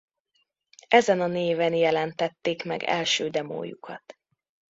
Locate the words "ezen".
0.87-1.21